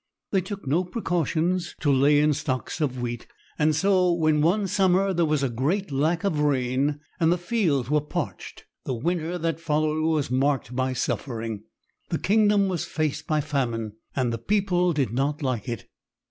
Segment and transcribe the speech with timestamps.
[0.31, 3.27] They took no precautions to lay in stocks of wheat,
[3.59, 7.87] and so when one summer there was a great lack of rain and the fields
[7.91, 11.65] were parched, the winter that followed was marked by suffering.
[12.09, 15.87] The kingdom was faced by famine, and the people did not like it.